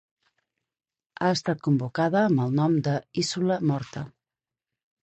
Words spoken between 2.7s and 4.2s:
de ‘Isula morta’.